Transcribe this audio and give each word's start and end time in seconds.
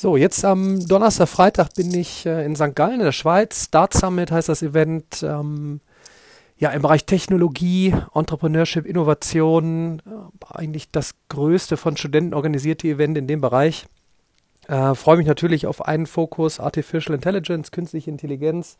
So, 0.00 0.16
jetzt 0.16 0.46
am 0.46 0.88
Donnerstag, 0.88 1.28
Freitag 1.28 1.74
bin 1.74 1.92
ich 1.92 2.24
äh, 2.24 2.42
in 2.46 2.56
St. 2.56 2.74
Gallen 2.74 3.00
in 3.00 3.04
der 3.04 3.12
Schweiz. 3.12 3.66
Start 3.66 3.92
Summit 3.92 4.30
heißt 4.30 4.48
das 4.48 4.62
Event. 4.62 5.22
Ähm, 5.22 5.82
ja, 6.56 6.70
im 6.70 6.80
Bereich 6.80 7.04
Technologie, 7.04 7.94
Entrepreneurship, 8.14 8.86
Innovation, 8.86 10.00
äh, 10.06 10.54
eigentlich 10.54 10.90
das 10.90 11.16
größte 11.28 11.76
von 11.76 11.98
Studenten 11.98 12.32
organisierte 12.32 12.88
Event 12.88 13.18
in 13.18 13.26
dem 13.26 13.42
Bereich. 13.42 13.84
Äh, 14.68 14.94
Freue 14.94 15.18
mich 15.18 15.26
natürlich 15.26 15.66
auf 15.66 15.84
einen 15.84 16.06
Fokus 16.06 16.60
Artificial 16.60 17.14
Intelligence, 17.14 17.70
künstliche 17.70 18.10
Intelligenz. 18.10 18.78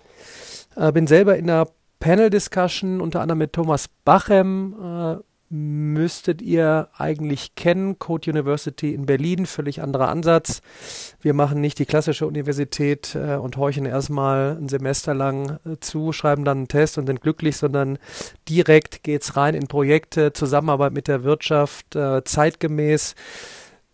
Äh, 0.74 0.90
bin 0.90 1.06
selber 1.06 1.36
in 1.36 1.50
einer 1.50 1.68
Panel-Discussion, 1.98 3.02
unter 3.02 3.20
anderem 3.20 3.40
mit 3.40 3.52
Thomas 3.52 3.90
Bachem, 4.06 5.18
äh, 5.18 5.22
müsstet 5.50 6.40
ihr 6.40 6.88
eigentlich 6.96 7.56
kennen. 7.56 7.98
Code 7.98 8.30
University 8.30 8.94
in 8.94 9.04
Berlin, 9.04 9.46
völlig 9.46 9.82
anderer 9.82 10.08
Ansatz. 10.08 10.62
Wir 11.20 11.34
machen 11.34 11.60
nicht 11.60 11.80
die 11.80 11.86
klassische 11.86 12.26
Universität 12.26 13.16
äh, 13.16 13.34
und 13.34 13.56
horchen 13.56 13.84
erstmal 13.84 14.56
ein 14.56 14.68
Semester 14.68 15.12
lang 15.12 15.58
äh, 15.66 15.76
zu, 15.80 16.12
schreiben 16.12 16.44
dann 16.44 16.58
einen 16.58 16.68
Test 16.68 16.98
und 16.98 17.06
sind 17.08 17.20
glücklich, 17.20 17.56
sondern 17.56 17.98
direkt 18.48 19.02
geht's 19.02 19.36
rein 19.36 19.54
in 19.54 19.66
Projekte, 19.66 20.32
Zusammenarbeit 20.32 20.92
mit 20.92 21.08
der 21.08 21.24
Wirtschaft, 21.24 21.96
äh, 21.96 22.22
zeitgemäß. 22.22 23.16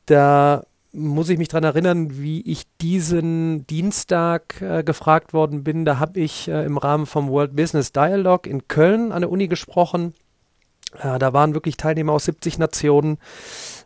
Da 0.04 0.62
muss 0.92 1.30
ich 1.30 1.38
mich 1.38 1.48
dran 1.48 1.64
erinnern, 1.64 2.18
wie 2.18 2.42
ich 2.42 2.64
diesen 2.82 3.66
Dienstag 3.66 4.60
äh, 4.60 4.82
gefragt 4.84 5.32
worden 5.32 5.64
bin. 5.64 5.86
Da 5.86 5.98
habe 5.98 6.20
ich 6.20 6.48
äh, 6.48 6.64
im 6.66 6.76
Rahmen 6.76 7.06
vom 7.06 7.30
World 7.30 7.56
Business 7.56 7.92
Dialogue 7.92 8.48
in 8.48 8.68
Köln 8.68 9.10
an 9.10 9.22
der 9.22 9.30
Uni 9.30 9.48
gesprochen 9.48 10.12
ja, 11.02 11.18
da 11.18 11.32
waren 11.32 11.54
wirklich 11.54 11.76
Teilnehmer 11.76 12.12
aus 12.12 12.24
70 12.24 12.58
Nationen 12.58 13.18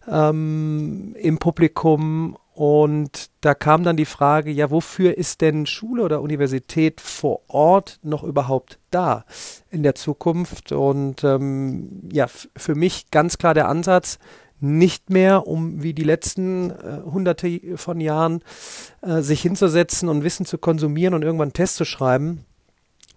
ähm, 0.08 1.14
im 1.18 1.38
Publikum 1.38 2.36
und 2.52 3.30
da 3.40 3.54
kam 3.54 3.84
dann 3.84 3.96
die 3.96 4.04
Frage, 4.04 4.50
ja, 4.50 4.70
wofür 4.70 5.16
ist 5.16 5.40
denn 5.40 5.64
Schule 5.64 6.02
oder 6.02 6.20
Universität 6.20 7.00
vor 7.00 7.40
Ort 7.48 7.98
noch 8.02 8.22
überhaupt 8.22 8.78
da 8.90 9.24
in 9.70 9.82
der 9.82 9.94
Zukunft? 9.94 10.70
Und 10.72 11.24
ähm, 11.24 12.08
ja, 12.12 12.26
für 12.28 12.74
mich 12.74 13.10
ganz 13.10 13.38
klar 13.38 13.54
der 13.54 13.68
Ansatz, 13.68 14.18
nicht 14.60 15.08
mehr, 15.08 15.46
um 15.46 15.82
wie 15.82 15.94
die 15.94 16.04
letzten 16.04 16.70
äh, 16.70 17.00
hunderte 17.10 17.60
von 17.76 17.98
Jahren 17.98 18.42
äh, 19.00 19.22
sich 19.22 19.40
hinzusetzen 19.40 20.10
und 20.10 20.22
Wissen 20.22 20.44
zu 20.44 20.58
konsumieren 20.58 21.14
und 21.14 21.22
irgendwann 21.22 21.46
einen 21.46 21.54
Test 21.54 21.76
zu 21.76 21.86
schreiben, 21.86 22.44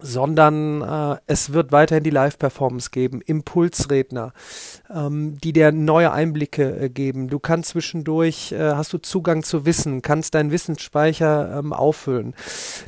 sondern 0.04 0.82
äh, 0.82 1.18
es 1.26 1.54
wird 1.54 1.72
weiterhin 1.72 2.04
die 2.04 2.10
Live-Performance 2.10 2.90
geben, 2.92 3.22
Impulsredner, 3.22 4.34
ähm, 4.94 5.38
die 5.42 5.54
dir 5.54 5.72
neue 5.72 6.12
Einblicke 6.12 6.78
äh, 6.78 6.90
geben. 6.90 7.30
Du 7.30 7.40
kannst 7.40 7.70
zwischendurch, 7.70 8.52
äh, 8.52 8.74
hast 8.74 8.92
du 8.92 8.98
Zugang 8.98 9.44
zu 9.44 9.66
Wissen, 9.66 10.02
kannst 10.02 10.36
deinen 10.36 10.52
Wissensspeicher 10.52 11.58
ähm, 11.58 11.72
auffüllen. 11.72 12.36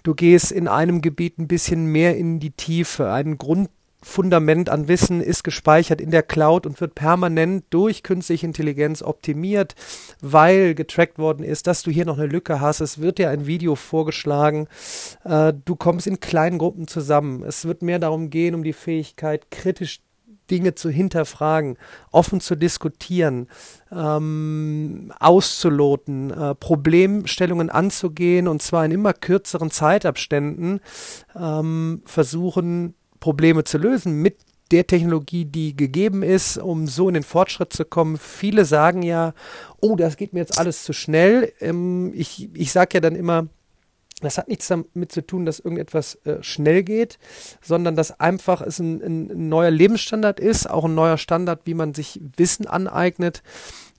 Du 0.03 0.13
gehst 0.13 0.52
in 0.52 0.67
einem 0.67 1.02
Gebiet 1.02 1.39
ein 1.39 1.47
bisschen 1.47 1.86
mehr 1.86 2.17
in 2.17 2.39
die 2.39 2.52
Tiefe, 2.52 3.11
einen 3.11 3.38
Grund 3.38 3.69
Fundament 4.06 4.70
an 4.70 4.88
Wissen 4.88 5.20
ist 5.20 5.44
gespeichert 5.44 6.00
in 6.00 6.11
der 6.11 6.22
Cloud 6.22 6.67
und 6.67 6.80
wird 6.80 6.94
permanent 6.94 7.66
durch 7.72 8.03
künstliche 8.03 8.45
Intelligenz 8.45 9.02
optimiert, 9.02 9.73
weil 10.22 10.75
getrackt 10.75 11.17
worden 11.17 11.44
ist, 11.44 11.66
dass 11.66 11.81
du 11.81 11.89
hier 11.89 12.06
noch 12.06 12.20
eine 12.20 12.28
Lücke 12.28 12.61
hast. 12.61 12.81
Es 12.81 13.02
wird 13.02 13.17
dir 13.17 13.31
ein 13.31 13.48
Video 13.48 13.76
vorgeschlagen. 13.76 14.67
Äh, 15.23 15.53
du 15.66 15.76
kommst 15.76 16.06
in 16.06 16.20
kleinen 16.20 16.59
Gruppen 16.59 16.88
zusammen. 16.88 17.42
Es 17.42 17.66
wird 17.66 17.81
mehr 17.81 17.98
darum 17.98 18.30
gehen, 18.30 18.53
um 18.53 18.64
die 18.64 18.73
Fähigkeit, 18.73 19.50
kritisch 19.50 20.02
Dinge 20.52 20.76
zu 20.76 20.92
hinterfragen, 20.92 21.76
offen 22.11 22.39
zu 22.39 22.56
diskutieren, 22.56 23.48
ähm, 23.92 25.11
auszuloten, 25.20 26.30
äh, 26.30 26.53
Problemstellungen 26.53 27.72
anzugehen 27.72 28.48
und 28.48 28.61
zwar 28.61 28.86
in 28.86 28.92
immer 28.92 29.14
kürzeren 29.14 29.72
Zeitabständen 29.72 30.80
ähm, 31.36 32.03
versuchen, 32.06 32.94
Probleme 33.26 33.64
zu 33.64 33.80
lösen 33.80 34.22
mit 34.22 34.38
der 34.70 34.86
Technologie, 34.86 35.45
die 35.45 35.76
gegeben 35.76 36.22
ist, 36.22 36.60
um 36.60 36.86
so 36.86 37.08
in 37.08 37.16
den 37.16 37.23
Fortschritt 37.23 37.73
zu 37.73 37.83
kommen. 37.83 38.20
Viele 38.20 38.66
sagen 38.66 39.02
ja, 39.02 39.33
oh, 39.82 39.95
das 39.95 40.16
geht 40.16 40.33
mir 40.33 40.42
jetzt 40.42 40.60
alles 40.60 40.83
zu 40.83 40.94
schnell. 40.94 41.52
Ähm, 41.60 42.11
ich 42.14 42.54
ich 42.54 42.72
sage 42.72 42.92
ja 42.94 42.99
dann 42.99 43.16
immer, 43.16 43.48
das 44.22 44.38
hat 44.38 44.48
nichts 44.48 44.67
damit 44.67 45.11
zu 45.11 45.26
tun, 45.26 45.48
dass 45.48 45.60
irgendetwas 45.60 46.20
äh, 46.26 46.44
schnell 46.44 46.83
geht, 46.83 47.17
sondern 47.64 47.95
dass 47.95 48.20
einfach 48.20 48.61
es 48.61 48.77
ein, 48.77 49.02
ein, 49.02 49.49
neuer 49.49 49.72
Lebensstandard 49.72 50.39
ist, 50.39 50.70
auch 50.70 50.86
ein 50.86 50.94
neuer 50.94 51.17
Standard, 51.17 51.61
wie 51.66 51.73
man 51.73 51.95
sich 51.95 52.22
Wissen 52.38 52.67
aneignet, 52.67 53.42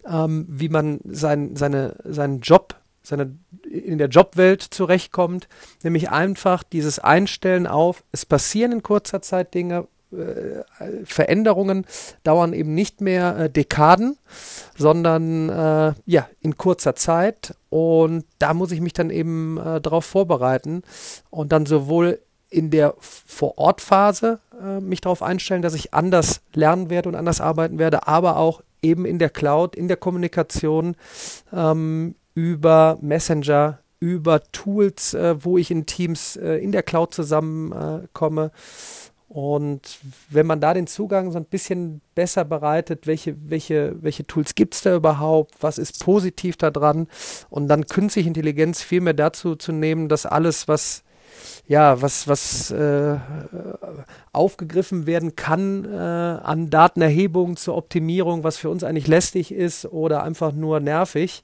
ähm, 0.08 0.46
wie 0.48 0.68
man 0.68 1.00
sein, 1.02 1.56
seine, 1.56 1.96
seinen 2.04 2.38
Job 2.42 2.76
seine, 3.06 3.38
in 3.78 3.98
der 3.98 4.08
Jobwelt 4.08 4.62
zurechtkommt, 4.62 5.48
nämlich 5.82 6.10
einfach 6.10 6.62
dieses 6.62 6.98
Einstellen 6.98 7.66
auf, 7.66 8.02
es 8.12 8.26
passieren 8.26 8.72
in 8.72 8.82
kurzer 8.82 9.22
Zeit 9.22 9.54
Dinge, 9.54 9.86
äh, 10.12 11.04
Veränderungen 11.04 11.84
dauern 12.22 12.52
eben 12.52 12.74
nicht 12.74 13.00
mehr 13.00 13.36
äh, 13.36 13.50
Dekaden, 13.50 14.16
sondern 14.76 15.48
äh, 15.48 15.94
ja, 16.06 16.28
in 16.40 16.56
kurzer 16.56 16.94
Zeit. 16.94 17.54
Und 17.70 18.24
da 18.38 18.54
muss 18.54 18.70
ich 18.70 18.80
mich 18.80 18.92
dann 18.92 19.10
eben 19.10 19.58
äh, 19.58 19.80
darauf 19.80 20.04
vorbereiten 20.04 20.82
und 21.30 21.52
dann 21.52 21.66
sowohl 21.66 22.20
in 22.48 22.70
der 22.70 22.94
Vor-Ort-Phase 23.00 24.38
äh, 24.62 24.80
mich 24.80 25.00
darauf 25.00 25.22
einstellen, 25.22 25.62
dass 25.62 25.74
ich 25.74 25.92
anders 25.92 26.40
lernen 26.54 26.88
werde 26.88 27.08
und 27.08 27.16
anders 27.16 27.40
arbeiten 27.40 27.78
werde, 27.78 28.06
aber 28.06 28.36
auch 28.36 28.62
eben 28.82 29.04
in 29.04 29.18
der 29.18 29.30
Cloud, 29.30 29.74
in 29.74 29.88
der 29.88 29.96
Kommunikation, 29.96 30.96
ähm, 31.52 32.14
über 32.36 32.98
Messenger, 33.00 33.80
über 33.98 34.42
Tools, 34.52 35.14
äh, 35.14 35.42
wo 35.42 35.56
ich 35.56 35.70
in 35.70 35.86
Teams 35.86 36.36
äh, 36.36 36.56
in 36.58 36.70
der 36.70 36.82
Cloud 36.82 37.14
zusammenkomme. 37.14 38.44
Äh, 38.44 38.50
und 39.28 39.98
wenn 40.28 40.46
man 40.46 40.60
da 40.60 40.72
den 40.74 40.86
Zugang 40.86 41.32
so 41.32 41.38
ein 41.38 41.46
bisschen 41.46 42.02
besser 42.14 42.44
bereitet, 42.44 43.06
welche, 43.06 43.34
welche, 43.50 43.96
welche 44.00 44.26
Tools 44.26 44.54
gibt 44.54 44.74
es 44.74 44.82
da 44.82 44.94
überhaupt, 44.94 45.54
was 45.60 45.78
ist 45.78 46.04
positiv 46.04 46.56
daran 46.56 47.08
und 47.48 47.68
dann 47.68 47.86
künstliche 47.86 48.28
Intelligenz 48.28 48.82
viel 48.82 49.00
mehr 49.00 49.14
dazu 49.14 49.56
zu 49.56 49.72
nehmen, 49.72 50.08
dass 50.08 50.26
alles, 50.26 50.68
was 50.68 51.02
ja, 51.66 52.00
was, 52.00 52.28
was 52.28 52.70
äh, 52.70 53.16
aufgegriffen 54.32 55.06
werden 55.06 55.36
kann 55.36 55.84
äh, 55.84 55.96
an 55.96 56.70
Datenerhebung 56.70 57.56
zur 57.56 57.76
Optimierung, 57.76 58.44
was 58.44 58.56
für 58.56 58.70
uns 58.70 58.84
eigentlich 58.84 59.08
lästig 59.08 59.52
ist 59.52 59.86
oder 59.86 60.22
einfach 60.22 60.52
nur 60.52 60.80
nervig, 60.80 61.42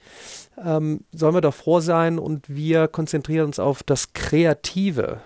ähm, 0.64 1.00
sollen 1.12 1.34
wir 1.34 1.40
doch 1.40 1.54
froh 1.54 1.80
sein 1.80 2.18
und 2.18 2.48
wir 2.48 2.88
konzentrieren 2.88 3.46
uns 3.46 3.58
auf 3.58 3.82
das 3.82 4.12
Kreative 4.12 5.20